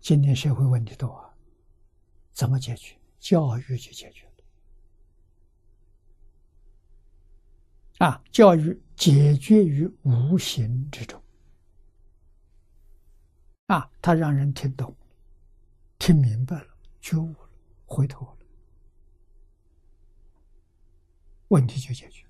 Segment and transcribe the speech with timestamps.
[0.00, 1.34] 今天社会问题多啊，
[2.32, 2.96] 怎么解决？
[3.18, 4.32] 教育就解决了。
[8.06, 11.20] 啊，教育解决于无形之中。
[13.66, 14.96] 啊，他让人听懂、
[15.98, 16.68] 听明白了、
[17.00, 17.50] 觉悟了、
[17.84, 18.36] 回头了，
[21.48, 22.24] 问题就解决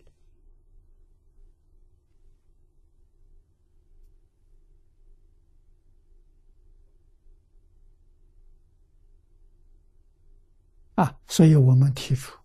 [10.98, 12.36] 啊，所以我们提出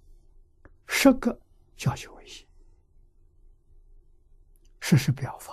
[0.85, 1.39] 十个
[1.75, 2.45] 教学威胁，
[4.79, 5.52] 实施表法。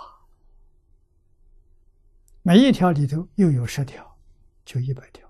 [2.43, 4.19] 每一条里头又有十条，
[4.63, 5.27] 就一百条；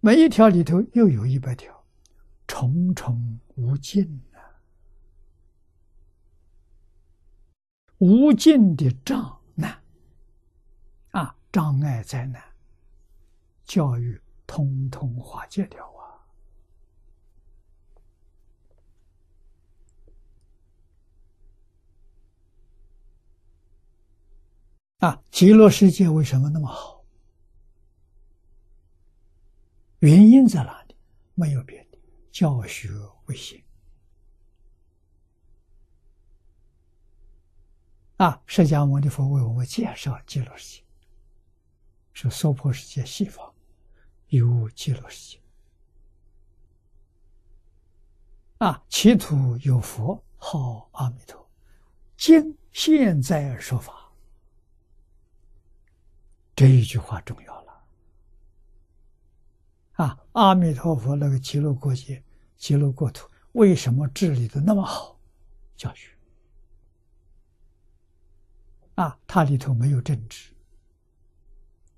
[0.00, 1.84] 每一条里头又有一百条，
[2.46, 4.40] 重重无尽啊！
[7.98, 9.82] 无尽的障难
[11.10, 12.42] 啊，障碍灾难，
[13.66, 14.18] 教育
[14.50, 15.86] 通通化解掉
[24.98, 25.06] 啊！
[25.06, 27.04] 啊，极乐世界为什么那么好？
[30.00, 30.96] 原因在哪里？
[31.34, 31.98] 没有别的，
[32.32, 32.90] 教学
[33.26, 33.62] 为先。
[38.16, 40.84] 啊，释迦牟尼佛为我们介绍极乐世界，
[42.12, 43.54] 说娑婆世界西方
[44.30, 45.40] 有极乐世界。
[48.58, 51.48] 啊，其土有佛号阿弥陀，
[52.16, 54.12] 今现在说法。
[56.54, 57.84] 这一句话重要了
[59.92, 60.18] 啊！
[60.32, 62.22] 阿弥陀佛，那个极乐国界、
[62.58, 65.18] 极乐国土，为什么治理的那么好？
[65.74, 66.14] 教学
[68.96, 70.52] 啊，它里头没有政治，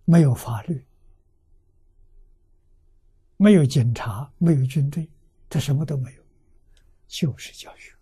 [0.04, 0.86] 没有法律，
[3.42, 5.10] 没有警察，没有军队，
[5.50, 6.22] 他什么都没有，
[7.08, 7.92] 就是教学。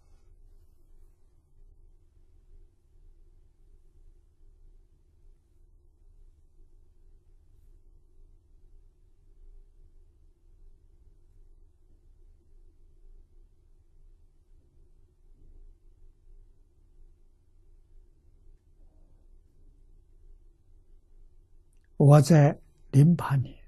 [21.97, 23.60] 我在零八年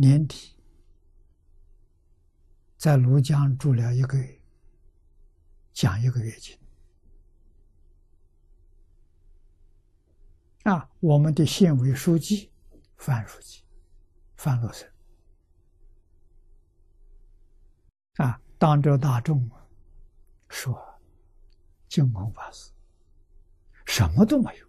[0.00, 0.54] 年底，
[2.76, 4.40] 在庐江住了一个月，
[5.72, 6.56] 讲一个月经。
[10.62, 12.52] 啊，我们的县委书记
[12.96, 13.64] 范书记
[14.36, 14.88] 范乐生
[18.18, 19.50] 啊，当着大众
[20.48, 20.80] 说
[21.90, 22.70] ：“净空法师
[23.84, 24.68] 什么都没有。”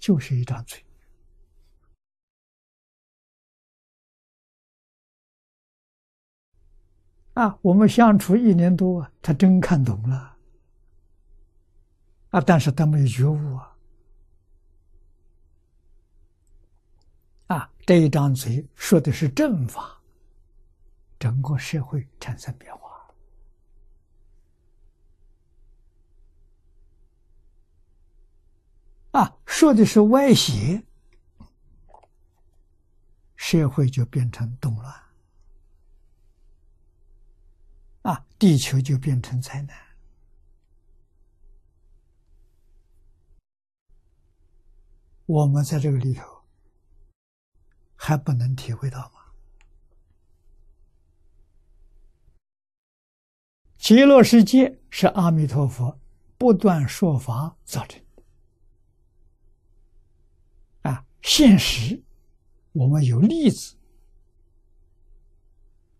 [0.00, 0.84] 就是一张嘴
[7.34, 7.58] 啊！
[7.62, 10.36] 我们相处一年多，他真看懂了
[12.30, 12.40] 啊！
[12.40, 13.76] 但是他没有觉悟啊！
[17.48, 20.00] 啊，这一张嘴说的是正法，
[21.18, 22.80] 整个社会产生变化。
[29.10, 30.82] 啊，说的是歪邪，
[33.36, 34.73] 社会就变成动
[38.04, 39.76] 啊，地球就变成灾难。
[45.26, 46.22] 我们在这个里头
[47.96, 49.20] 还不能体会到吗？
[53.78, 55.98] 极乐世界是阿弥陀佛
[56.36, 58.02] 不断说法造成
[60.82, 61.06] 的啊。
[61.22, 62.02] 现实，
[62.72, 63.76] 我们有例子，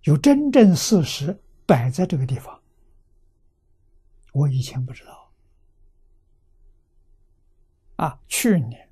[0.03, 2.61] 有真正事实摆在这个地方。
[4.33, 5.33] 我以前不知道，
[7.97, 8.91] 啊，去年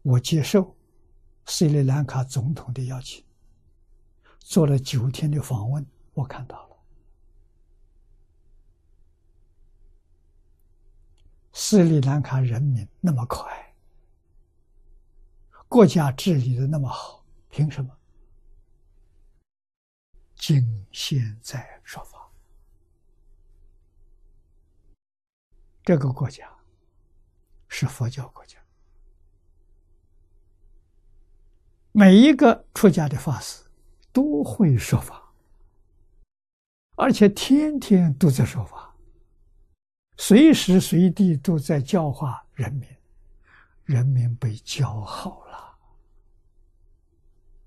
[0.00, 0.74] 我接受
[1.44, 3.22] 斯里兰卡总统的邀请，
[4.38, 6.76] 做了九天的访问，我看到了
[11.52, 13.74] 斯里兰卡人民那么可爱。
[15.68, 17.97] 国家治理的那么好，凭什么？
[20.38, 22.30] 今现在说法，
[25.82, 26.48] 这个国家
[27.66, 28.56] 是佛教国家，
[31.90, 33.64] 每一个出家的法师
[34.12, 35.32] 都会说法，
[36.94, 38.94] 而且天天都在说法，
[40.16, 42.88] 随时随地都在教化人民，
[43.84, 45.67] 人民被教好了。